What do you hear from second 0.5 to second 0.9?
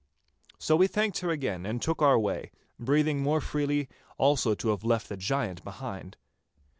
So we